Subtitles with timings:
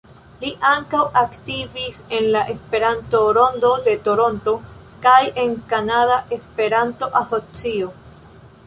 [0.43, 4.55] Li ankaŭ aktivis en la Esperanto-Rondo de Toronto
[5.07, 7.97] kaj en Kanada Esperanto-Asocio.